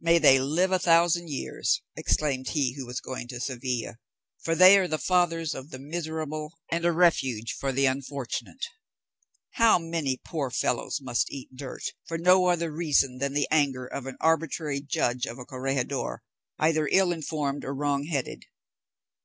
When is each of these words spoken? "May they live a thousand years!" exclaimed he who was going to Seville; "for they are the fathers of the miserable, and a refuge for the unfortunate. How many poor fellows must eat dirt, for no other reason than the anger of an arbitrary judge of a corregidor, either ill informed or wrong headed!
"May 0.00 0.18
they 0.18 0.40
live 0.40 0.72
a 0.72 0.80
thousand 0.80 1.28
years!" 1.30 1.80
exclaimed 1.94 2.48
he 2.48 2.72
who 2.74 2.86
was 2.86 2.98
going 3.00 3.28
to 3.28 3.38
Seville; 3.38 3.94
"for 4.42 4.56
they 4.56 4.76
are 4.76 4.88
the 4.88 4.98
fathers 4.98 5.54
of 5.54 5.70
the 5.70 5.78
miserable, 5.78 6.58
and 6.72 6.84
a 6.84 6.90
refuge 6.90 7.52
for 7.52 7.70
the 7.70 7.86
unfortunate. 7.86 8.66
How 9.50 9.78
many 9.78 10.20
poor 10.24 10.50
fellows 10.50 11.00
must 11.00 11.30
eat 11.30 11.54
dirt, 11.54 11.84
for 12.08 12.18
no 12.18 12.46
other 12.46 12.72
reason 12.72 13.18
than 13.18 13.32
the 13.32 13.46
anger 13.52 13.86
of 13.86 14.06
an 14.06 14.16
arbitrary 14.18 14.80
judge 14.80 15.24
of 15.24 15.38
a 15.38 15.44
corregidor, 15.44 16.24
either 16.58 16.88
ill 16.90 17.12
informed 17.12 17.64
or 17.64 17.72
wrong 17.72 18.06
headed! 18.06 18.46